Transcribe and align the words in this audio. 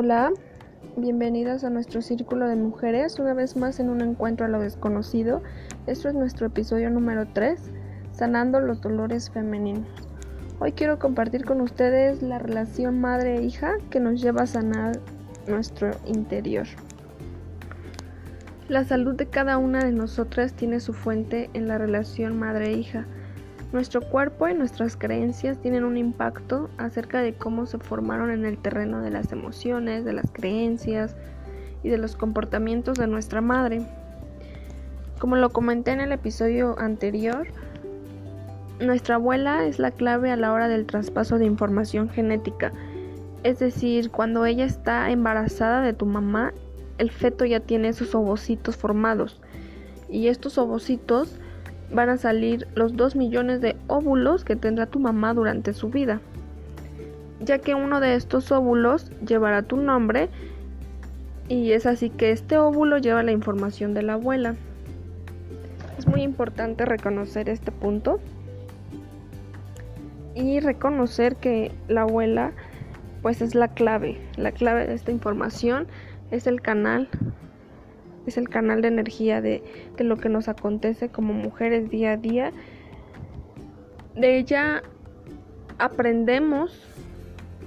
Hola, 0.00 0.30
bienvenidas 0.96 1.64
a 1.64 1.70
nuestro 1.70 2.02
círculo 2.02 2.46
de 2.46 2.54
mujeres, 2.54 3.18
una 3.18 3.34
vez 3.34 3.56
más 3.56 3.80
en 3.80 3.90
un 3.90 4.00
encuentro 4.00 4.46
a 4.46 4.48
lo 4.48 4.60
desconocido. 4.60 5.42
Esto 5.88 6.08
es 6.08 6.14
nuestro 6.14 6.46
episodio 6.46 6.88
número 6.88 7.26
3, 7.32 7.60
Sanando 8.12 8.60
los 8.60 8.80
dolores 8.80 9.28
femeninos. 9.28 9.88
Hoy 10.60 10.70
quiero 10.70 11.00
compartir 11.00 11.44
con 11.44 11.60
ustedes 11.60 12.22
la 12.22 12.38
relación 12.38 13.00
madre-hija 13.00 13.72
que 13.90 13.98
nos 13.98 14.22
lleva 14.22 14.42
a 14.42 14.46
sanar 14.46 15.00
nuestro 15.48 15.90
interior. 16.06 16.68
La 18.68 18.84
salud 18.84 19.16
de 19.16 19.26
cada 19.26 19.58
una 19.58 19.80
de 19.80 19.90
nosotras 19.90 20.52
tiene 20.52 20.78
su 20.78 20.92
fuente 20.92 21.50
en 21.54 21.66
la 21.66 21.76
relación 21.76 22.38
madre-hija. 22.38 23.04
Nuestro 23.70 24.00
cuerpo 24.00 24.48
y 24.48 24.54
nuestras 24.54 24.96
creencias 24.96 25.60
tienen 25.60 25.84
un 25.84 25.98
impacto 25.98 26.70
acerca 26.78 27.20
de 27.20 27.34
cómo 27.34 27.66
se 27.66 27.76
formaron 27.76 28.30
en 28.30 28.46
el 28.46 28.56
terreno 28.56 29.02
de 29.02 29.10
las 29.10 29.30
emociones, 29.30 30.06
de 30.06 30.14
las 30.14 30.30
creencias 30.32 31.14
y 31.82 31.90
de 31.90 31.98
los 31.98 32.16
comportamientos 32.16 32.96
de 32.96 33.06
nuestra 33.06 33.42
madre. 33.42 33.82
Como 35.18 35.36
lo 35.36 35.50
comenté 35.50 35.90
en 35.90 36.00
el 36.00 36.12
episodio 36.12 36.78
anterior, 36.78 37.46
nuestra 38.80 39.16
abuela 39.16 39.66
es 39.66 39.78
la 39.78 39.90
clave 39.90 40.30
a 40.30 40.36
la 40.36 40.52
hora 40.52 40.68
del 40.68 40.86
traspaso 40.86 41.36
de 41.36 41.44
información 41.44 42.08
genética. 42.08 42.72
Es 43.42 43.58
decir, 43.58 44.10
cuando 44.10 44.46
ella 44.46 44.64
está 44.64 45.10
embarazada 45.10 45.82
de 45.82 45.92
tu 45.92 46.06
mamá, 46.06 46.54
el 46.96 47.10
feto 47.10 47.44
ya 47.44 47.60
tiene 47.60 47.92
sus 47.92 48.14
ovocitos 48.14 48.76
formados. 48.76 49.40
Y 50.08 50.28
estos 50.28 50.56
ovocitos 50.56 51.38
van 51.92 52.08
a 52.10 52.16
salir 52.16 52.66
los 52.74 52.96
2 52.96 53.16
millones 53.16 53.60
de 53.60 53.76
óvulos 53.86 54.44
que 54.44 54.56
tendrá 54.56 54.86
tu 54.86 54.98
mamá 54.98 55.34
durante 55.34 55.72
su 55.72 55.88
vida, 55.88 56.20
ya 57.40 57.58
que 57.58 57.74
uno 57.74 58.00
de 58.00 58.14
estos 58.14 58.52
óvulos 58.52 59.10
llevará 59.26 59.62
tu 59.62 59.76
nombre 59.76 60.28
y 61.48 61.72
es 61.72 61.86
así 61.86 62.10
que 62.10 62.30
este 62.30 62.58
óvulo 62.58 62.98
lleva 62.98 63.22
la 63.22 63.32
información 63.32 63.94
de 63.94 64.02
la 64.02 64.14
abuela. 64.14 64.54
Es 65.98 66.06
muy 66.06 66.22
importante 66.22 66.84
reconocer 66.84 67.48
este 67.48 67.72
punto 67.72 68.20
y 70.34 70.60
reconocer 70.60 71.36
que 71.36 71.72
la 71.88 72.02
abuela 72.02 72.52
pues 73.22 73.40
es 73.42 73.54
la 73.54 73.68
clave, 73.68 74.20
la 74.36 74.52
clave 74.52 74.86
de 74.86 74.94
esta 74.94 75.10
información 75.10 75.88
es 76.30 76.46
el 76.46 76.60
canal 76.60 77.08
es 78.28 78.36
el 78.36 78.48
canal 78.48 78.82
de 78.82 78.88
energía 78.88 79.40
de, 79.40 79.62
lo 79.98 80.16
que 80.16 80.28
nos 80.28 80.48
acontece 80.48 81.08
como 81.08 81.32
mujeres 81.34 81.90
día 81.90 82.12
a 82.12 82.16
día. 82.16 82.52
De 84.14 84.38
ella 84.38 84.82
aprendemos 85.78 86.86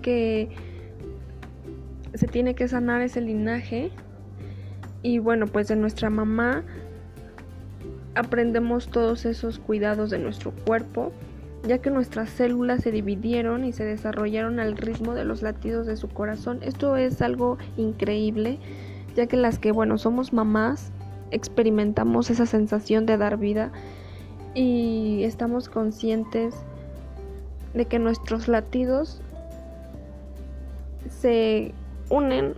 que 0.01 0.49
se 2.13 2.27
tiene 2.27 2.55
que 2.55 2.67
sanar 2.67 3.01
ese 3.01 3.21
linaje 3.21 3.91
y 5.01 5.19
bueno, 5.19 5.47
pues 5.47 5.67
de 5.67 5.75
nuestra 5.75 6.09
mamá 6.09 6.63
aprendemos 8.15 8.89
todos 8.89 9.25
esos 9.25 9.59
cuidados 9.59 10.09
de 10.09 10.19
nuestro 10.19 10.51
cuerpo, 10.51 11.11
ya 11.63 11.77
que 11.77 11.89
nuestras 11.89 12.29
células 12.29 12.83
se 12.83 12.91
dividieron 12.91 13.63
y 13.63 13.71
se 13.71 13.85
desarrollaron 13.85 14.59
al 14.59 14.75
ritmo 14.75 15.13
de 15.13 15.23
los 15.23 15.41
latidos 15.41 15.87
de 15.87 15.95
su 15.95 16.09
corazón. 16.09 16.59
Esto 16.61 16.97
es 16.97 17.21
algo 17.21 17.57
increíble 17.77 18.59
ya 19.15 19.27
que 19.27 19.37
las 19.37 19.59
que, 19.59 19.71
bueno, 19.71 19.97
somos 19.97 20.33
mamás, 20.33 20.91
experimentamos 21.31 22.29
esa 22.29 22.45
sensación 22.45 23.05
de 23.05 23.17
dar 23.17 23.37
vida 23.37 23.71
y 24.53 25.23
estamos 25.23 25.69
conscientes 25.69 26.55
de 27.73 27.85
que 27.85 27.99
nuestros 27.99 28.47
latidos 28.47 29.21
se 31.09 31.73
unen 32.09 32.53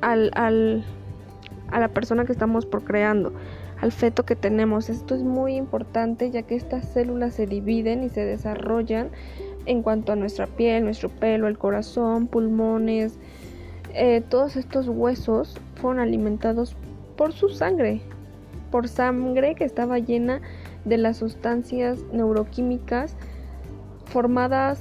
al, 0.00 0.30
al, 0.34 0.84
a 1.70 1.80
la 1.80 1.88
persona 1.88 2.24
que 2.24 2.32
estamos 2.32 2.66
procreando, 2.66 3.32
al 3.80 3.92
feto 3.92 4.24
que 4.24 4.34
tenemos. 4.34 4.88
Esto 4.88 5.14
es 5.14 5.22
muy 5.22 5.54
importante 5.54 6.30
ya 6.30 6.42
que 6.42 6.56
estas 6.56 6.88
células 6.88 7.34
se 7.34 7.46
dividen 7.46 8.02
y 8.02 8.08
se 8.08 8.24
desarrollan 8.24 9.10
en 9.66 9.82
cuanto 9.82 10.12
a 10.12 10.16
nuestra 10.16 10.46
piel, 10.46 10.84
nuestro 10.84 11.10
pelo, 11.10 11.46
el 11.46 11.58
corazón, 11.58 12.26
pulmones, 12.26 13.18
eh, 13.94 14.22
todos 14.28 14.56
estos 14.56 14.88
huesos 14.88 15.56
fueron 15.76 16.00
alimentados 16.00 16.76
por 17.16 17.32
su 17.32 17.48
sangre, 17.48 18.00
por 18.70 18.88
sangre 18.88 19.54
que 19.54 19.64
estaba 19.64 19.98
llena 19.98 20.40
de 20.84 20.98
las 20.98 21.16
sustancias 21.16 22.02
neuroquímicas 22.12 23.16
formadas 24.06 24.80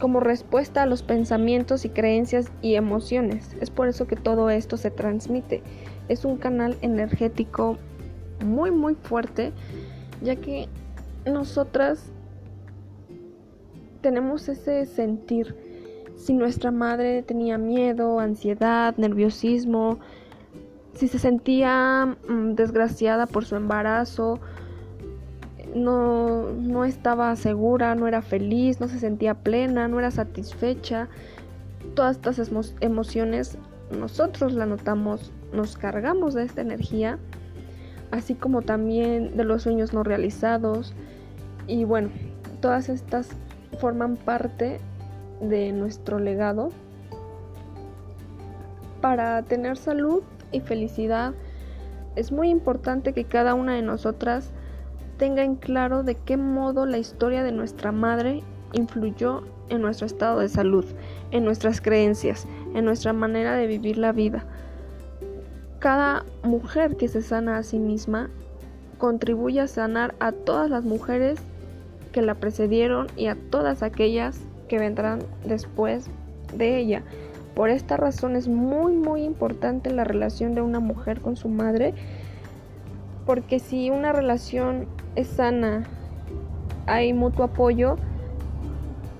como 0.00 0.20
respuesta 0.20 0.82
a 0.82 0.86
los 0.86 1.02
pensamientos 1.02 1.84
y 1.84 1.90
creencias 1.90 2.50
y 2.62 2.74
emociones. 2.74 3.56
Es 3.60 3.70
por 3.70 3.88
eso 3.88 4.06
que 4.06 4.16
todo 4.16 4.50
esto 4.50 4.76
se 4.76 4.90
transmite. 4.90 5.62
Es 6.08 6.24
un 6.24 6.38
canal 6.38 6.76
energético 6.82 7.76
muy 8.44 8.70
muy 8.70 8.94
fuerte, 8.94 9.52
ya 10.22 10.36
que 10.36 10.68
nosotras 11.26 12.10
tenemos 14.00 14.48
ese 14.48 14.86
sentir 14.86 15.54
si 16.22 16.34
nuestra 16.34 16.70
madre 16.70 17.24
tenía 17.24 17.58
miedo, 17.58 18.20
ansiedad, 18.20 18.96
nerviosismo, 18.96 19.98
si 20.94 21.08
se 21.08 21.18
sentía 21.18 22.16
mm, 22.28 22.54
desgraciada 22.54 23.26
por 23.26 23.44
su 23.44 23.56
embarazo, 23.56 24.38
no, 25.74 26.52
no 26.52 26.84
estaba 26.84 27.34
segura, 27.34 27.96
no 27.96 28.06
era 28.06 28.22
feliz, 28.22 28.80
no 28.80 28.86
se 28.86 29.00
sentía 29.00 29.34
plena, 29.34 29.88
no 29.88 29.98
era 29.98 30.12
satisfecha. 30.12 31.08
Todas 31.96 32.16
estas 32.16 32.52
emociones 32.80 33.58
nosotros 33.90 34.52
la 34.52 34.66
notamos, 34.66 35.32
nos 35.52 35.76
cargamos 35.76 36.34
de 36.34 36.44
esta 36.44 36.60
energía, 36.60 37.18
así 38.12 38.34
como 38.34 38.62
también 38.62 39.36
de 39.36 39.42
los 39.42 39.62
sueños 39.62 39.92
no 39.92 40.04
realizados. 40.04 40.94
Y 41.66 41.82
bueno, 41.82 42.10
todas 42.60 42.88
estas 42.88 43.30
forman 43.80 44.16
parte 44.16 44.78
de 45.42 45.72
nuestro 45.72 46.18
legado 46.18 46.70
para 49.00 49.42
tener 49.42 49.76
salud 49.76 50.22
y 50.52 50.60
felicidad 50.60 51.34
es 52.14 52.30
muy 52.30 52.48
importante 52.48 53.12
que 53.12 53.24
cada 53.24 53.54
una 53.54 53.74
de 53.74 53.82
nosotras 53.82 54.50
tenga 55.18 55.42
en 55.42 55.56
claro 55.56 56.02
de 56.04 56.14
qué 56.14 56.36
modo 56.36 56.86
la 56.86 56.98
historia 56.98 57.42
de 57.42 57.52
nuestra 57.52 57.92
madre 57.92 58.42
influyó 58.72 59.42
en 59.68 59.82
nuestro 59.82 60.06
estado 60.06 60.40
de 60.40 60.48
salud, 60.48 60.84
en 61.30 61.44
nuestras 61.44 61.80
creencias, 61.80 62.46
en 62.74 62.84
nuestra 62.84 63.12
manera 63.12 63.56
de 63.56 63.66
vivir 63.66 63.98
la 63.98 64.12
vida. 64.12 64.44
Cada 65.78 66.24
mujer 66.44 66.96
que 66.96 67.08
se 67.08 67.22
sana 67.22 67.58
a 67.58 67.62
sí 67.62 67.78
misma 67.78 68.30
contribuye 68.98 69.60
a 69.60 69.66
sanar 69.66 70.14
a 70.20 70.30
todas 70.32 70.70
las 70.70 70.84
mujeres 70.84 71.40
que 72.12 72.22
la 72.22 72.34
precedieron 72.34 73.08
y 73.16 73.26
a 73.26 73.36
todas 73.50 73.82
aquellas 73.82 74.40
que 74.72 74.78
vendrán 74.78 75.18
después 75.44 76.06
de 76.56 76.78
ella. 76.78 77.02
Por 77.54 77.68
esta 77.68 77.98
razón 77.98 78.36
es 78.36 78.48
muy 78.48 78.94
muy 78.94 79.22
importante 79.22 79.92
la 79.92 80.02
relación 80.02 80.54
de 80.54 80.62
una 80.62 80.80
mujer 80.80 81.20
con 81.20 81.36
su 81.36 81.50
madre, 81.50 81.92
porque 83.26 83.58
si 83.58 83.90
una 83.90 84.14
relación 84.14 84.86
es 85.14 85.28
sana, 85.28 85.84
hay 86.86 87.12
mutuo 87.12 87.44
apoyo, 87.44 87.96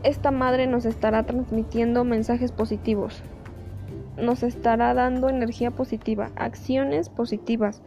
esta 0.05 0.31
madre 0.31 0.67
nos 0.67 0.87
estará 0.87 1.25
transmitiendo 1.25 2.03
mensajes 2.03 2.51
positivos, 2.51 3.23
nos 4.17 4.43
estará 4.43 4.95
dando 4.95 5.29
energía 5.29 5.71
positiva, 5.71 6.31
acciones 6.35 7.11
positivas, 7.11 7.83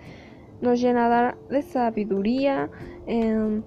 nos 0.62 0.80
llenará 0.80 1.36
de 1.50 1.64
sabiduría, 1.64 2.70
em, 3.08 3.64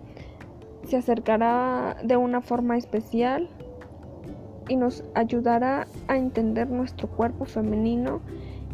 se 0.85 0.97
acercará 0.97 1.97
de 2.05 2.17
una 2.17 2.41
forma 2.43 2.79
especial 2.79 3.49
y 4.69 4.77
nos 4.77 5.05
ayudará 5.15 5.87
a 6.07 6.17
entender 6.17 6.71
nuestro 6.71 7.09
cuerpo 7.09 7.45
femenino 7.45 8.21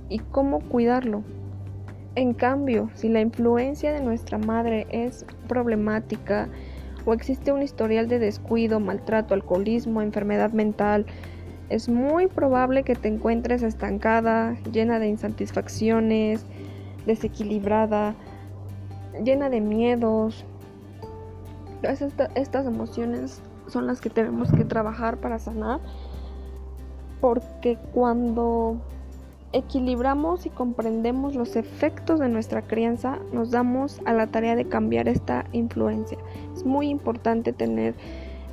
y 0.08 0.18
cómo 0.18 0.60
cuidarlo. 0.60 1.22
En 2.16 2.34
cambio, 2.34 2.90
si 2.94 3.08
la 3.08 3.20
influencia 3.20 3.92
de 3.92 4.00
nuestra 4.00 4.38
madre 4.38 4.86
es 4.90 5.24
problemática 5.48 6.48
o 7.06 7.12
existe 7.12 7.52
un 7.52 7.62
historial 7.62 8.08
de 8.08 8.18
descuido, 8.18 8.78
maltrato, 8.80 9.34
alcoholismo, 9.34 10.00
enfermedad 10.00 10.52
mental, 10.52 11.06
es 11.70 11.88
muy 11.88 12.26
probable 12.26 12.82
que 12.82 12.94
te 12.94 13.08
encuentres 13.08 13.62
estancada, 13.62 14.56
llena 14.70 14.98
de 14.98 15.08
insatisfacciones, 15.08 16.44
desequilibrada, 17.06 18.14
llena 19.24 19.50
de 19.50 19.60
miedos. 19.60 20.44
Estas 21.82 22.66
emociones 22.66 23.42
son 23.68 23.86
las 23.86 24.00
que 24.00 24.10
tenemos 24.10 24.52
que 24.52 24.64
trabajar 24.64 25.18
para 25.18 25.38
sanar. 25.38 25.80
Porque 27.20 27.78
cuando 27.92 28.76
equilibramos 29.52 30.46
y 30.46 30.50
comprendemos 30.50 31.36
los 31.36 31.54
efectos 31.56 32.18
de 32.18 32.28
nuestra 32.28 32.62
crianza, 32.62 33.18
nos 33.32 33.50
damos 33.50 34.00
a 34.04 34.12
la 34.12 34.26
tarea 34.26 34.56
de 34.56 34.66
cambiar 34.66 35.08
esta 35.08 35.44
influencia. 35.52 36.18
Es 36.54 36.64
muy 36.64 36.88
importante 36.88 37.52
tener 37.52 37.94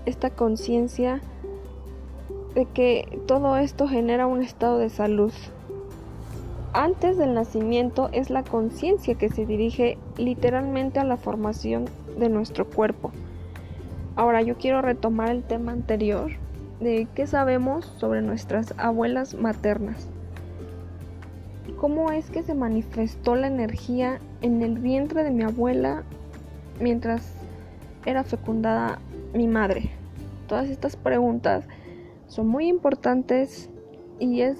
esta 0.05 0.29
conciencia 0.29 1.21
de 2.53 2.65
que 2.65 3.19
todo 3.27 3.57
esto 3.57 3.87
genera 3.87 4.27
un 4.27 4.43
estado 4.43 4.77
de 4.77 4.89
salud. 4.89 5.33
Antes 6.73 7.17
del 7.17 7.33
nacimiento 7.33 8.09
es 8.13 8.29
la 8.29 8.43
conciencia 8.43 9.15
que 9.15 9.29
se 9.29 9.45
dirige 9.45 9.97
literalmente 10.17 10.99
a 10.99 11.03
la 11.03 11.17
formación 11.17 11.85
de 12.17 12.29
nuestro 12.29 12.69
cuerpo. 12.69 13.11
Ahora 14.15 14.41
yo 14.41 14.57
quiero 14.57 14.81
retomar 14.81 15.29
el 15.29 15.43
tema 15.43 15.71
anterior 15.71 16.31
de 16.81 17.07
qué 17.15 17.27
sabemos 17.27 17.85
sobre 17.97 18.21
nuestras 18.21 18.73
abuelas 18.77 19.35
maternas. 19.35 20.07
¿Cómo 21.77 22.11
es 22.11 22.29
que 22.29 22.43
se 22.43 22.53
manifestó 22.53 23.35
la 23.35 23.47
energía 23.47 24.19
en 24.41 24.61
el 24.61 24.79
vientre 24.79 25.23
de 25.23 25.31
mi 25.31 25.43
abuela 25.43 26.03
mientras 26.79 27.33
era 28.05 28.23
fecundada 28.23 28.99
mi 29.33 29.47
madre? 29.47 29.91
Todas 30.47 30.69
estas 30.69 30.95
preguntas 30.95 31.65
son 32.27 32.47
muy 32.47 32.67
importantes 32.67 33.69
y 34.19 34.41
es 34.41 34.57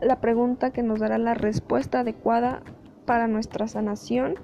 la 0.00 0.20
pregunta 0.20 0.70
que 0.70 0.82
nos 0.82 1.00
dará 1.00 1.18
la 1.18 1.34
respuesta 1.34 2.00
adecuada 2.00 2.62
para 3.06 3.26
nuestra 3.26 3.66
sanación, 3.66 4.36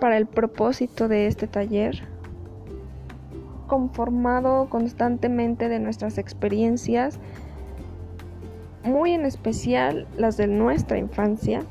para 0.00 0.16
el 0.16 0.26
propósito 0.26 1.08
de 1.08 1.26
este 1.26 1.46
taller, 1.46 2.11
conformado 3.72 4.68
constantemente 4.68 5.70
de 5.70 5.78
nuestras 5.78 6.18
experiencias, 6.18 7.18
muy 8.84 9.12
en 9.12 9.24
especial 9.24 10.06
las 10.18 10.36
de 10.36 10.46
nuestra 10.46 10.98
infancia. 10.98 11.62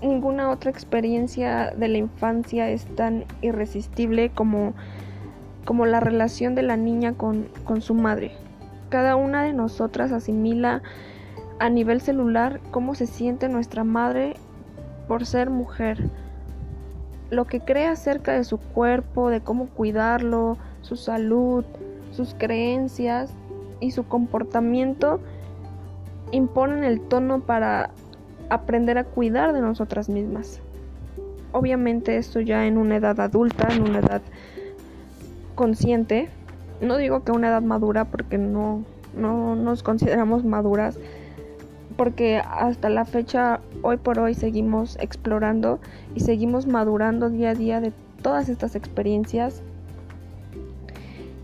Ninguna 0.00 0.50
otra 0.50 0.70
experiencia 0.70 1.72
de 1.76 1.88
la 1.88 1.98
infancia 1.98 2.70
es 2.70 2.86
tan 2.94 3.24
irresistible 3.42 4.30
como 4.30 4.72
como 5.64 5.84
la 5.84 5.98
relación 5.98 6.54
de 6.54 6.62
la 6.62 6.76
niña 6.76 7.14
con, 7.14 7.48
su 7.80 7.94
madre. 7.94 8.30
Cada 8.88 9.16
una 9.16 9.42
de 9.42 9.52
nosotras 9.52 10.12
asimila 10.12 10.80
a 11.58 11.70
nivel 11.70 12.00
celular 12.00 12.60
cómo 12.70 12.94
se 12.94 13.08
siente 13.08 13.48
nuestra 13.48 13.82
madre 13.82 14.34
por 15.08 15.26
ser 15.26 15.50
mujer, 15.50 16.08
lo 17.30 17.46
que 17.46 17.60
cree 17.60 17.86
acerca 17.86 18.32
de 18.32 18.44
su 18.44 18.58
cuerpo, 18.58 19.30
de 19.30 19.40
cómo 19.40 19.68
cuidarlo, 19.68 20.58
su 20.82 20.96
salud, 20.96 21.64
sus 22.12 22.34
creencias 22.34 23.32
y 23.78 23.92
su 23.92 24.06
comportamiento 24.06 25.20
imponen 26.32 26.84
el 26.84 27.00
tono 27.00 27.40
para 27.40 27.90
aprender 28.48 28.98
a 28.98 29.04
cuidar 29.04 29.52
de 29.52 29.60
nosotras 29.60 30.08
mismas. 30.08 30.60
Obviamente 31.52 32.16
esto 32.16 32.40
ya 32.40 32.66
en 32.66 32.78
una 32.78 32.96
edad 32.96 33.18
adulta, 33.20 33.68
en 33.72 33.82
una 33.82 34.00
edad 34.00 34.22
consciente, 35.54 36.28
no 36.80 36.96
digo 36.96 37.24
que 37.24 37.32
una 37.32 37.48
edad 37.48 37.62
madura 37.62 38.04
porque 38.04 38.38
no, 38.38 38.84
no 39.14 39.54
nos 39.54 39.82
consideramos 39.82 40.44
maduras, 40.44 40.98
porque 42.00 42.38
hasta 42.38 42.88
la 42.88 43.04
fecha, 43.04 43.60
hoy 43.82 43.98
por 43.98 44.18
hoy, 44.20 44.32
seguimos 44.32 44.96
explorando 45.02 45.80
y 46.14 46.20
seguimos 46.20 46.66
madurando 46.66 47.28
día 47.28 47.50
a 47.50 47.54
día 47.54 47.82
de 47.82 47.92
todas 48.22 48.48
estas 48.48 48.74
experiencias 48.74 49.62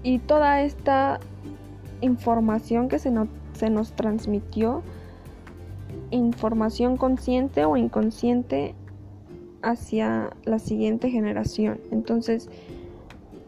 y 0.02 0.18
toda 0.18 0.62
esta 0.62 1.20
información 2.00 2.88
que 2.88 2.98
se, 2.98 3.12
se 3.52 3.68
nos 3.68 3.92
transmitió, 3.92 4.82
información 6.10 6.96
consciente 6.96 7.66
o 7.66 7.76
inconsciente 7.76 8.74
hacia 9.60 10.30
la 10.46 10.58
siguiente 10.58 11.10
generación. 11.10 11.80
Entonces, 11.90 12.48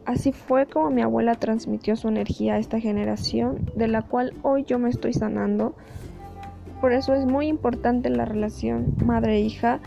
Así 0.08 0.32
fue 0.32 0.64
como 0.64 0.88
mi 0.88 1.02
abuela 1.02 1.34
transmitió 1.34 1.94
su 1.94 2.08
energía 2.08 2.54
a 2.54 2.58
esta 2.58 2.80
generación, 2.80 3.70
de 3.76 3.88
la 3.88 4.00
cual 4.00 4.32
hoy 4.40 4.64
yo 4.64 4.78
me 4.78 4.88
estoy 4.88 5.12
sanando. 5.12 5.74
Por 6.80 6.92
eso 6.92 7.14
es 7.14 7.26
muy 7.26 7.48
importante 7.48 8.08
la 8.08 8.24
relación 8.24 8.94
madre-hija. 9.04 9.80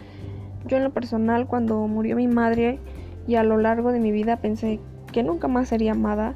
Yo 0.68 0.78
en 0.78 0.84
lo 0.84 0.92
personal, 0.92 1.48
cuando 1.48 1.88
murió 1.88 2.16
mi 2.16 2.28
madre 2.28 2.80
y 3.28 3.36
a 3.36 3.44
lo 3.44 3.58
largo 3.58 3.92
de 3.92 4.00
mi 4.00 4.12
vida 4.12 4.38
pensé 4.38 4.80
que 5.12 5.24
nunca 5.24 5.48
más 5.48 5.70
sería 5.70 5.92
amada 5.92 6.34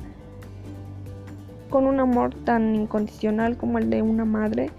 con 1.69 1.87
un 1.87 1.99
amor 1.99 2.33
tan 2.33 2.75
incondicional 2.75 3.57
como 3.57 3.79
el 3.79 3.89
de 3.89 4.01
una 4.01 4.23
madre, 4.23 4.69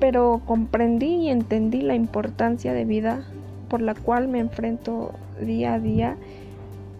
pero 0.00 0.40
comprendí 0.46 1.14
y 1.16 1.28
entendí 1.28 1.82
la 1.82 1.94
importancia 1.94 2.72
de 2.72 2.84
vida 2.84 3.24
por 3.68 3.82
la 3.82 3.94
cual 3.94 4.28
me 4.28 4.38
enfrento 4.38 5.12
día 5.40 5.74
a 5.74 5.78
día 5.78 6.16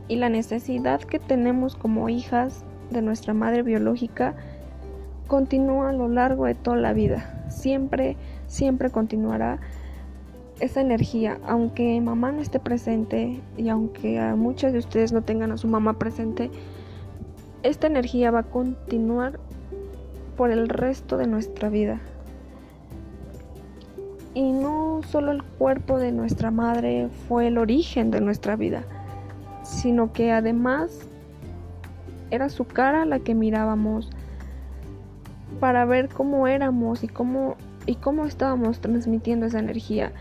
y 0.08 0.16
la 0.16 0.28
necesidad 0.28 1.00
que 1.00 1.18
tenemos 1.18 1.74
como 1.74 2.08
hijas 2.08 2.64
de 2.90 3.02
nuestra 3.02 3.34
madre 3.34 3.62
biológica 3.62 4.34
continúa 5.32 5.88
a 5.88 5.92
lo 5.94 6.08
largo 6.08 6.44
de 6.44 6.54
toda 6.54 6.76
la 6.76 6.92
vida. 6.92 7.46
Siempre, 7.48 8.18
siempre 8.48 8.90
continuará 8.90 9.60
esa 10.60 10.82
energía, 10.82 11.38
aunque 11.46 11.98
mamá 12.02 12.32
no 12.32 12.42
esté 12.42 12.60
presente 12.60 13.40
y 13.56 13.70
aunque 13.70 14.20
a 14.20 14.36
muchas 14.36 14.74
de 14.74 14.80
ustedes 14.80 15.10
no 15.10 15.22
tengan 15.22 15.50
a 15.50 15.56
su 15.56 15.68
mamá 15.68 15.94
presente, 15.94 16.50
esta 17.62 17.86
energía 17.86 18.30
va 18.30 18.40
a 18.40 18.42
continuar 18.42 19.40
por 20.36 20.50
el 20.50 20.68
resto 20.68 21.16
de 21.16 21.26
nuestra 21.26 21.70
vida. 21.70 21.98
Y 24.34 24.52
no 24.52 25.00
solo 25.08 25.32
el 25.32 25.42
cuerpo 25.42 25.98
de 25.98 26.12
nuestra 26.12 26.50
madre 26.50 27.08
fue 27.26 27.46
el 27.46 27.56
origen 27.56 28.10
de 28.10 28.20
nuestra 28.20 28.54
vida, 28.56 28.84
sino 29.62 30.12
que 30.12 30.30
además 30.30 31.08
era 32.30 32.50
su 32.50 32.66
cara 32.66 33.06
la 33.06 33.20
que 33.20 33.34
mirábamos 33.34 34.10
para 35.60 35.84
ver 35.84 36.08
cómo 36.08 36.46
éramos 36.46 37.04
y 37.04 37.08
cómo 37.08 37.56
y 37.86 37.96
cómo 37.96 38.26
estábamos 38.26 38.80
transmitiendo 38.80 39.46
esa 39.46 39.58
energía. 39.58 40.12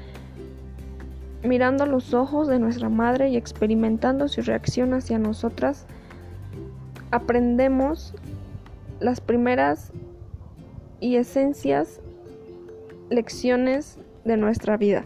Mirando 1.43 1.85
los 1.85 2.13
ojos 2.13 2.47
de 2.47 2.59
nuestra 2.59 2.89
madre 2.89 3.29
y 3.29 3.37
experimentando 3.37 4.27
su 4.27 4.41
reacción 4.41 4.93
hacia 4.93 5.17
nosotras, 5.17 5.85
aprendemos 7.09 8.13
las 8.99 9.21
primeras 9.21 9.91
y 10.99 11.15
esencias 11.15 11.99
lecciones 13.09 13.97
de 14.23 14.37
nuestra 14.37 14.77
vida. 14.77 15.03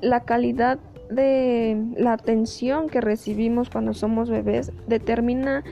La 0.00 0.20
calidad 0.20 0.78
de 1.08 1.80
la 1.96 2.12
atención 2.12 2.88
que 2.88 3.00
recibimos 3.00 3.70
cuando 3.70 3.94
somos 3.94 4.28
bebés 4.28 4.72
determina 4.86 5.64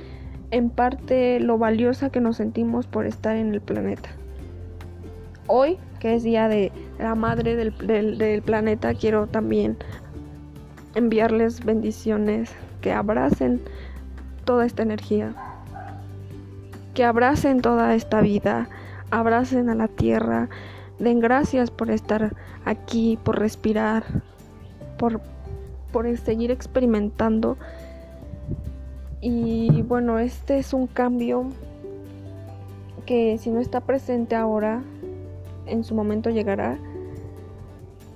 en 0.50 0.70
parte 0.70 1.40
lo 1.40 1.58
valiosa 1.58 2.10
que 2.10 2.20
nos 2.20 2.36
sentimos 2.36 2.86
por 2.86 3.06
estar 3.06 3.36
en 3.36 3.52
el 3.52 3.60
planeta. 3.60 4.10
Hoy, 5.48 5.78
que 6.00 6.14
es 6.14 6.22
día 6.22 6.48
de 6.48 6.72
la 6.98 7.14
madre 7.14 7.56
del, 7.56 8.42
planeta, 8.42 8.94
quiero 8.94 9.26
también 9.26 9.76
enviarles 10.94 11.64
bendiciones 11.64 12.52
que 12.80 12.92
abracen 12.92 13.60
toda 14.44 14.66
esta 14.66 14.82
energía, 14.82 15.34
que 16.94 17.04
abracen 17.04 17.60
toda 17.60 17.94
esta 17.94 18.20
vida, 18.20 18.68
abracen 19.10 19.68
a 19.68 19.74
la 19.74 19.88
tierra, 19.88 20.48
den 20.98 21.20
gracias 21.20 21.70
por 21.70 21.90
estar 21.90 22.34
aquí, 22.64 23.18
por 23.22 23.38
respirar, 23.38 24.04
por 24.98 25.20
seguir 26.18 26.50
experimentando. 26.50 27.56
Y 29.20 29.82
bueno, 29.82 30.18
este 30.18 30.58
es 30.58 30.72
un 30.72 30.86
cambio 30.86 31.46
que 33.06 33.38
si 33.38 33.50
no 33.50 33.60
está 33.60 33.80
presente 33.80 34.34
ahora, 34.34 34.82
en 35.66 35.84
su 35.84 35.94
momento 35.94 36.30
llegará. 36.30 36.78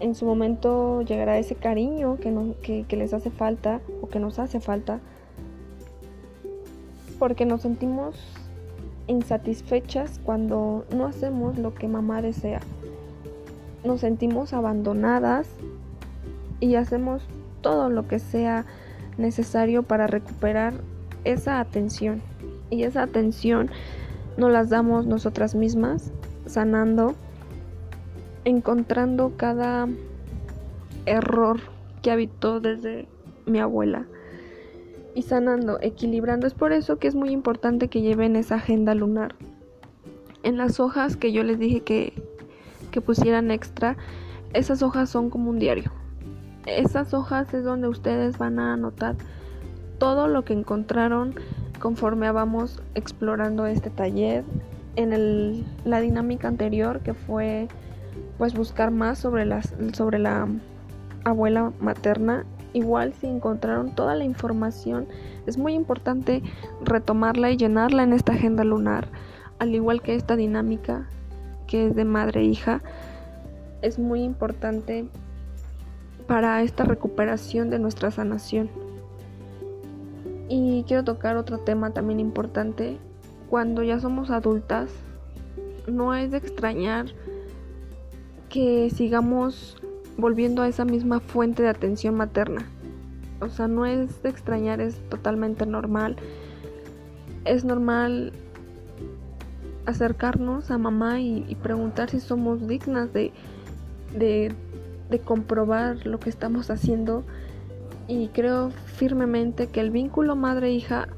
En 0.00 0.14
su 0.14 0.24
momento 0.26 1.02
llegará 1.02 1.38
ese 1.38 1.54
cariño 1.54 2.16
que, 2.16 2.30
no, 2.30 2.54
que, 2.62 2.84
que 2.84 2.96
les 2.96 3.12
hace 3.14 3.30
falta 3.30 3.80
o 4.02 4.08
que 4.08 4.18
nos 4.18 4.38
hace 4.38 4.60
falta. 4.60 5.00
Porque 7.18 7.44
nos 7.46 7.62
sentimos 7.62 8.16
insatisfechas 9.06 10.20
cuando 10.24 10.84
no 10.94 11.06
hacemos 11.06 11.58
lo 11.58 11.74
que 11.74 11.88
mamá 11.88 12.22
desea. 12.22 12.60
Nos 13.84 14.00
sentimos 14.00 14.52
abandonadas 14.52 15.48
y 16.60 16.74
hacemos 16.74 17.22
todo 17.60 17.90
lo 17.90 18.06
que 18.06 18.18
sea 18.18 18.66
necesario 19.18 19.82
para 19.82 20.06
recuperar 20.06 20.74
esa 21.24 21.60
atención. 21.60 22.22
Y 22.70 22.84
esa 22.84 23.02
atención 23.02 23.70
nos 24.36 24.52
las 24.52 24.70
damos 24.70 25.06
nosotras 25.06 25.54
mismas, 25.54 26.12
sanando, 26.46 27.14
encontrando 28.44 29.32
cada 29.36 29.88
error 31.06 31.60
que 32.02 32.10
habitó 32.10 32.60
desde 32.60 33.06
mi 33.46 33.58
abuela 33.58 34.06
y 35.14 35.22
sanando, 35.22 35.78
equilibrando. 35.80 36.46
Es 36.46 36.54
por 36.54 36.72
eso 36.72 36.98
que 36.98 37.08
es 37.08 37.14
muy 37.14 37.30
importante 37.30 37.88
que 37.88 38.00
lleven 38.00 38.36
esa 38.36 38.56
agenda 38.56 38.94
lunar. 38.94 39.34
En 40.42 40.56
las 40.56 40.80
hojas 40.80 41.16
que 41.16 41.32
yo 41.32 41.42
les 41.42 41.58
dije 41.58 41.80
que, 41.80 42.14
que 42.90 43.00
pusieran 43.00 43.50
extra, 43.50 43.96
esas 44.54 44.82
hojas 44.82 45.10
son 45.10 45.30
como 45.30 45.50
un 45.50 45.58
diario. 45.58 45.92
Esas 46.66 47.14
hojas 47.14 47.52
es 47.54 47.64
donde 47.64 47.88
ustedes 47.88 48.38
van 48.38 48.58
a 48.58 48.74
anotar 48.74 49.16
todo 49.98 50.28
lo 50.28 50.44
que 50.44 50.52
encontraron 50.52 51.34
conforme 51.78 52.30
vamos 52.30 52.82
explorando 52.94 53.66
este 53.66 53.90
taller. 53.90 54.44
En 54.96 55.12
el, 55.12 55.64
la 55.84 56.00
dinámica 56.00 56.48
anterior 56.48 57.00
que 57.00 57.14
fue 57.14 57.68
pues 58.38 58.54
buscar 58.54 58.90
más 58.90 59.18
sobre, 59.18 59.46
las, 59.46 59.72
sobre 59.92 60.18
la 60.18 60.48
abuela 61.24 61.72
materna 61.80 62.44
igual 62.72 63.12
si 63.14 63.26
encontraron 63.26 63.94
toda 63.94 64.14
la 64.14 64.24
información 64.24 65.06
es 65.46 65.58
muy 65.58 65.74
importante 65.74 66.42
retomarla 66.82 67.50
y 67.50 67.56
llenarla 67.56 68.02
en 68.02 68.12
esta 68.12 68.32
agenda 68.32 68.64
lunar. 68.64 69.08
Al 69.58 69.74
igual 69.74 70.02
que 70.02 70.14
esta 70.14 70.36
dinámica 70.36 71.06
que 71.66 71.86
es 71.86 71.94
de 71.94 72.04
madre 72.04 72.42
e 72.42 72.58
es 73.82 73.98
muy 73.98 74.22
importante 74.22 75.06
para 76.30 76.62
esta 76.62 76.84
recuperación 76.84 77.70
de 77.70 77.80
nuestra 77.80 78.12
sanación 78.12 78.70
y 80.48 80.84
quiero 80.86 81.02
tocar 81.02 81.36
otro 81.36 81.58
tema 81.58 81.90
también 81.90 82.20
importante 82.20 82.98
cuando 83.48 83.82
ya 83.82 83.98
somos 83.98 84.30
adultas 84.30 84.92
no 85.88 86.14
es 86.14 86.30
de 86.30 86.36
extrañar 86.36 87.06
que 88.48 88.90
sigamos 88.90 89.76
volviendo 90.18 90.62
a 90.62 90.68
esa 90.68 90.84
misma 90.84 91.18
fuente 91.18 91.64
de 91.64 91.68
atención 91.68 92.14
materna. 92.14 92.64
O 93.40 93.48
sea, 93.48 93.66
no 93.66 93.84
es 93.84 94.22
de 94.22 94.28
extrañar, 94.28 94.80
es 94.80 95.00
totalmente 95.08 95.66
normal. 95.66 96.14
Es 97.44 97.64
normal 97.64 98.32
acercarnos 99.84 100.70
a 100.70 100.78
mamá 100.78 101.18
y, 101.20 101.56
preguntar 101.60 102.08
si 102.08 102.20
somos 102.20 102.68
dignas 102.68 103.12
de, 103.12 103.32
de, 104.14 104.54
de 105.10 105.18
comprobar 105.18 106.06
lo 106.06 106.18
que 106.20 106.30
estamos 106.30 106.70
haciendo. 106.70 107.24
Y 108.08 108.28
creo 108.28 108.70
firmemente 108.70 109.68
que 109.68 109.80
el 109.80 109.90
vínculo 109.90 110.36
madre-hija 110.36 111.08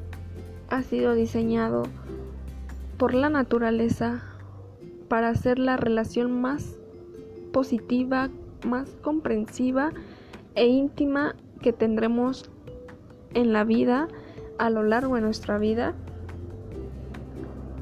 ha 0.68 0.82
sido 0.82 1.14
diseñado 1.14 1.84
por 2.98 3.14
la 3.14 3.28
naturaleza 3.28 4.22
para 5.08 5.28
hacer 5.28 5.58
la 5.58 5.76
relación 5.76 6.40
más 6.40 6.76
positiva, 7.52 8.30
más 8.66 8.88
comprensiva 9.02 9.90
e 10.54 10.66
íntima 10.66 11.34
que 11.60 11.72
tendremos 11.72 12.50
en 13.34 13.52
la 13.52 13.64
vida 13.64 14.08
a 14.58 14.70
lo 14.70 14.82
largo 14.82 15.16
de 15.16 15.22
nuestra 15.22 15.58
vida. 15.58 15.94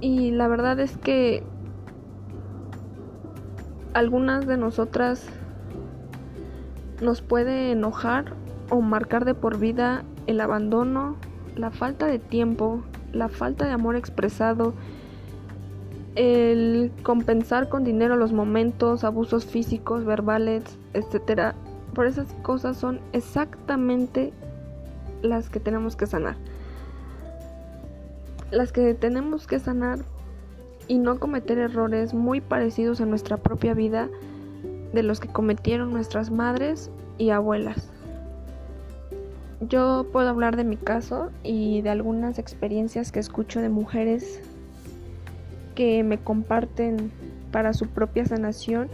Y 0.00 0.31
la 0.31 0.49
verdad 0.49 0.81
es 0.81 0.97
que 0.97 1.43
algunas 3.93 4.47
de 4.47 4.57
nosotras 4.57 5.29
nos 7.00 7.23
puede 7.23 7.73
enojar 7.73 8.35
o 8.71 8.80
marcar 8.80 9.25
de 9.25 9.35
por 9.35 9.59
vida 9.59 10.04
el 10.26 10.40
abandono, 10.40 11.16
la 11.57 11.71
falta 11.71 12.07
de 12.07 12.19
tiempo, 12.19 12.83
la 13.12 13.28
falta 13.28 13.66
de 13.66 13.73
amor 13.73 13.97
expresado, 13.97 14.75
el 16.14 16.92
compensar 17.02 17.69
con 17.69 17.85
dinero 17.85 18.16
los 18.16 18.33
momentos, 18.33 19.04
abusos 19.04 19.45
físicos, 19.47 20.04
verbales, 20.04 20.64
etcétera. 20.95 21.54
Por 21.95 22.07
esas 22.07 22.33
cosas 22.42 22.76
son 22.76 23.00
exactamente 23.12 24.33
las 25.23 25.50
que 25.50 25.61
tenemos 25.61 25.97
que 25.97 26.07
sanar. 26.07 26.37
Las 28.50 28.73
que 28.73 28.95
tenemos 28.95 29.47
que 29.47 29.59
sanar 29.59 30.00
y 30.88 30.99
no 30.99 31.19
cometer 31.19 31.59
errores 31.59 32.14
muy 32.14 32.40
parecidos 32.40 33.00
en 33.00 33.11
nuestra 33.11 33.37
propia 33.37 33.75
vida 33.75 34.09
de 34.92 35.02
los 35.02 35.20
que 35.20 35.28
cometieron 35.28 35.92
nuestras 35.92 36.30
madres 36.30 36.90
y 37.18 37.30
abuelas. 37.30 37.90
Yo 39.61 40.06
puedo 40.11 40.28
hablar 40.28 40.56
de 40.56 40.64
mi 40.64 40.76
caso 40.76 41.30
y 41.42 41.82
de 41.82 41.90
algunas 41.90 42.38
experiencias 42.38 43.12
que 43.12 43.20
escucho 43.20 43.61
de 43.61 43.68
mujeres 43.68 44.40
que 45.75 46.02
me 46.02 46.18
comparten 46.18 47.11
para 47.52 47.75
su 47.75 47.87
propia 47.87 48.25
sanación 48.25 48.88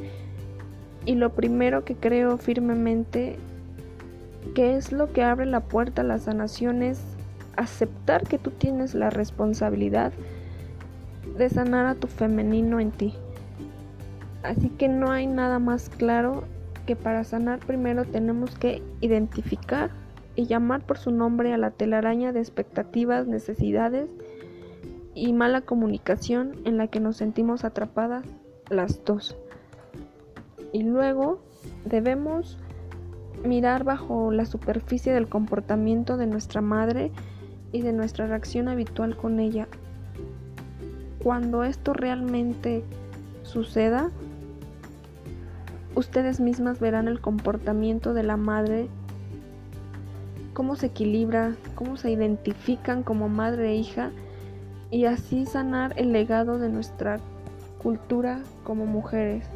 y 1.04 1.14
lo 1.14 1.30
primero 1.30 1.84
que 1.84 1.94
creo 1.94 2.36
firmemente 2.36 3.36
que 4.54 4.76
es 4.76 4.92
lo 4.92 5.12
que 5.12 5.22
abre 5.22 5.46
la 5.46 5.60
puerta 5.60 6.02
a 6.02 6.04
la 6.04 6.18
sanación 6.18 6.82
es 6.82 7.00
aceptar 7.56 8.26
que 8.26 8.38
tú 8.38 8.50
tienes 8.50 8.94
la 8.94 9.10
responsabilidad 9.10 10.12
de 11.38 11.48
sanar 11.48 11.86
a 11.86 11.94
tu 11.94 12.06
femenino 12.06 12.80
en 12.80 12.90
ti. 12.90 13.14
Así 14.46 14.68
que 14.68 14.88
no 14.88 15.10
hay 15.10 15.26
nada 15.26 15.58
más 15.58 15.88
claro 15.88 16.44
que 16.86 16.94
para 16.94 17.24
sanar 17.24 17.58
primero 17.58 18.04
tenemos 18.04 18.56
que 18.56 18.80
identificar 19.00 19.90
y 20.36 20.46
llamar 20.46 20.86
por 20.86 20.98
su 20.98 21.10
nombre 21.10 21.52
a 21.52 21.58
la 21.58 21.72
telaraña 21.72 22.32
de 22.32 22.40
expectativas, 22.40 23.26
necesidades 23.26 24.08
y 25.14 25.32
mala 25.32 25.62
comunicación 25.62 26.60
en 26.64 26.76
la 26.76 26.86
que 26.86 27.00
nos 27.00 27.16
sentimos 27.16 27.64
atrapadas 27.64 28.24
las 28.70 29.04
dos. 29.04 29.36
Y 30.72 30.84
luego 30.84 31.40
debemos 31.84 32.58
mirar 33.44 33.82
bajo 33.82 34.30
la 34.30 34.46
superficie 34.46 35.12
del 35.12 35.28
comportamiento 35.28 36.16
de 36.16 36.26
nuestra 36.28 36.60
madre 36.60 37.10
y 37.72 37.82
de 37.82 37.92
nuestra 37.92 38.28
reacción 38.28 38.68
habitual 38.68 39.16
con 39.16 39.40
ella. 39.40 39.66
Cuando 41.20 41.64
esto 41.64 41.92
realmente 41.94 42.84
suceda, 43.42 44.10
ustedes 45.96 46.38
mismas 46.38 46.78
verán 46.78 47.08
el 47.08 47.20
comportamiento 47.20 48.14
de 48.14 48.22
la 48.22 48.36
madre, 48.36 48.88
cómo 50.52 50.76
se 50.76 50.86
equilibra, 50.86 51.56
cómo 51.74 51.96
se 51.96 52.10
identifican 52.10 53.02
como 53.02 53.28
madre 53.28 53.70
e 53.70 53.76
hija 53.76 54.10
y 54.90 55.06
así 55.06 55.46
sanar 55.46 55.94
el 55.96 56.12
legado 56.12 56.58
de 56.58 56.68
nuestra 56.68 57.18
cultura 57.82 58.40
como 58.62 58.86
mujeres. 58.86 59.46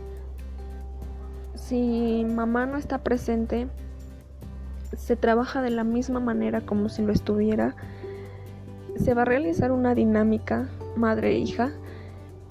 Si 1.55 2.25
mamá 2.25 2.67
no 2.67 2.79
está 2.79 2.99
presente, 2.99 3.69
se 4.97 5.17
trabaja 5.17 5.63
de 5.63 5.71
la 5.71 5.85
misma 5.85 6.21
manera 6.21 6.63
como 6.63 6.89
si 6.89 7.03
lo 7.03 7.13
estuviera. 7.13 7.77
Se 8.97 9.15
va 9.15 9.23
a 9.23 9.27
realizar 9.27 9.73
una 9.73 9.95
dinámica 9.95 10.69
madre-hija. 10.97 11.71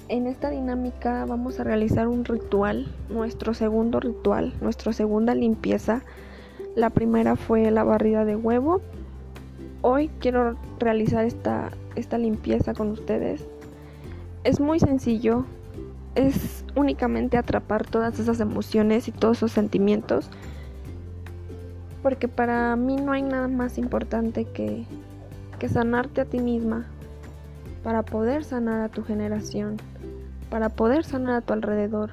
En 0.09 0.27
esta 0.27 0.49
dinámica 0.49 1.25
vamos 1.25 1.59
a 1.59 1.63
realizar 1.63 2.07
un 2.07 2.25
ritual, 2.25 2.87
nuestro 3.09 3.53
segundo 3.53 3.99
ritual, 3.99 4.53
nuestra 4.59 4.91
segunda 4.91 5.35
limpieza. 5.35 6.01
La 6.75 6.89
primera 6.89 7.35
fue 7.35 7.69
la 7.71 7.83
barrida 7.83 8.25
de 8.25 8.35
huevo. 8.35 8.81
Hoy 9.81 10.09
quiero 10.19 10.57
realizar 10.79 11.25
esta 11.25 11.71
esta 11.99 12.17
limpieza 12.17 12.73
con 12.73 12.89
ustedes. 12.89 13.45
Es 14.43 14.59
muy 14.59 14.79
sencillo, 14.79 15.45
es 16.15 16.65
únicamente 16.75 17.37
atrapar 17.37 17.85
todas 17.85 18.19
esas 18.19 18.39
emociones 18.39 19.07
y 19.07 19.11
todos 19.11 19.37
esos 19.37 19.51
sentimientos, 19.51 20.29
porque 22.01 22.27
para 22.27 22.75
mí 22.75 22.95
no 22.95 23.11
hay 23.11 23.21
nada 23.21 23.47
más 23.47 23.77
importante 23.77 24.45
que, 24.45 24.85
que 25.59 25.69
sanarte 25.69 26.21
a 26.21 26.25
ti 26.25 26.39
misma, 26.39 26.87
para 27.83 28.03
poder 28.03 28.43
sanar 28.43 28.81
a 28.81 28.89
tu 28.89 29.03
generación, 29.03 29.77
para 30.49 30.69
poder 30.69 31.03
sanar 31.03 31.35
a 31.35 31.41
tu 31.41 31.53
alrededor, 31.53 32.11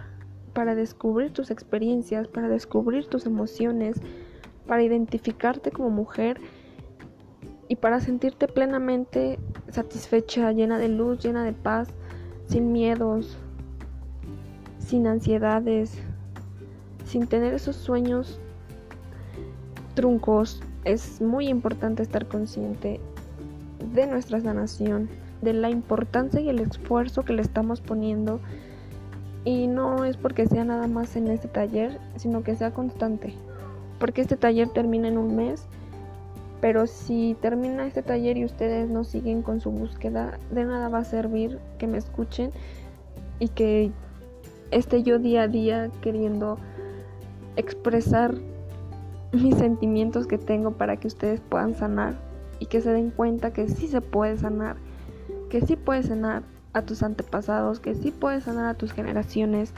para 0.53 0.75
descubrir 0.75 1.33
tus 1.33 1.51
experiencias, 1.51 2.29
para 2.29 2.49
descubrir 2.49 3.07
tus 3.07 3.27
emociones, 3.27 4.01
para 4.67 4.83
identificarte 4.83 5.71
como 5.71 5.91
mujer 5.91 6.41
y 7.69 7.77
para 7.77 8.01
sentirte 8.01 8.49
plenamente 8.49 9.39
satisfecha, 9.69 10.53
llena 10.53 10.79
de 10.79 10.89
luz, 10.89 11.23
llena 11.23 11.45
de 11.45 11.53
paz, 11.53 11.89
sin 12.47 12.73
miedos, 12.73 13.37
sin 14.79 15.07
ansiedades, 15.07 15.99
sin 17.05 17.27
tener 17.27 17.55
esos 17.55 17.77
sueños 17.77 18.41
truncos. 19.95 20.63
Es 20.85 21.21
muy 21.21 21.49
importante 21.49 22.03
estar 22.03 22.27
consciente 22.27 23.01
de 23.93 24.07
nuestra 24.07 24.41
sanación, 24.41 25.09
de 25.43 25.53
la 25.53 25.71
importancia 25.71 26.41
y 26.41 26.49
el 26.49 26.61
esfuerzo 26.61 27.25
que 27.25 27.33
le 27.33 27.43
estamos 27.43 27.81
poniendo. 27.81 28.41
Y 29.45 29.69
no 29.69 30.05
es 30.05 30.17
porque 30.17 30.47
sea 30.47 30.65
nada 30.65 30.89
más 30.89 31.15
en 31.17 31.29
este 31.29 31.49
taller, 31.49 31.99
sino 32.17 32.43
que 32.43 32.57
sea 32.57 32.73
constante. 32.73 33.35
Porque 33.99 34.23
este 34.23 34.37
taller 34.37 34.69
termina 34.69 35.09
en 35.09 35.19
un 35.19 35.37
mes 35.37 35.69
pero 36.61 36.87
si 36.87 37.37
termina 37.41 37.87
este 37.87 38.03
taller 38.03 38.37
y 38.37 38.45
ustedes 38.45 38.89
no 38.89 39.05
siguen 39.05 39.43
con 39.43 39.61
su 39.61 39.71
búsqueda, 39.71 40.39
de 40.51 40.65
nada 40.65 40.89
va 40.89 40.99
a 40.99 41.05
servir 41.05 41.59
que 41.79 41.87
me 41.87 41.99
escuchen 41.99 42.51
y 43.39 43.49
que 43.49 43.93
esté 44.71 45.03
yo 45.03 45.19
día 45.19 45.43
a 45.43 45.49
día 45.49 45.91
queriendo 46.01 46.59
expresar 47.57 48.35
mis 49.33 49.57
sentimientos 49.57 50.27
que 50.27 50.39
tengo 50.39 50.73
para 50.73 50.97
que 50.97 51.09
ustedes 51.09 51.41
puedan 51.41 51.75
sanar 51.75 52.15
y 52.59 52.67
que 52.67 52.81
se 52.81 52.91
den 52.91 53.11
cuenta 53.11 53.53
que 53.53 53.69
sí 53.69 53.87
se 53.87 54.01
puede 54.01 54.39
sanar, 54.39 54.77
que 55.51 55.61
sí 55.61 55.77
puedes 55.77 56.07
sanar 56.07 56.43
a 56.73 56.83
tus 56.83 57.03
antepasados, 57.03 57.81
que 57.81 57.95
sí 57.95 58.11
puedes 58.11 58.45
sanar 58.45 58.67
a 58.67 58.75
tus 58.75 58.93
generaciones, 58.93 59.73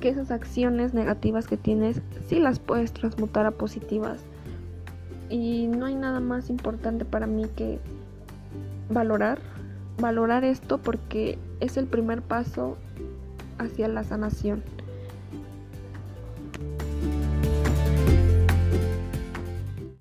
que 0.00 0.08
esas 0.08 0.30
acciones 0.30 0.94
negativas 0.94 1.46
que 1.46 1.56
tienes 1.56 2.00
sí 2.26 2.38
las 2.38 2.58
puedes 2.58 2.92
transmutar 2.92 3.46
a 3.46 3.52
positivas 3.52 4.24
y 5.32 5.66
no 5.66 5.86
hay 5.86 5.94
nada 5.94 6.20
más 6.20 6.50
importante 6.50 7.06
para 7.06 7.26
mí 7.26 7.46
que 7.56 7.80
valorar, 8.90 9.38
valorar 9.98 10.44
esto 10.44 10.78
porque 10.78 11.38
es 11.60 11.78
el 11.78 11.86
primer 11.86 12.20
paso 12.20 12.76
hacia 13.58 13.88
la 13.88 14.04
sanación. 14.04 14.62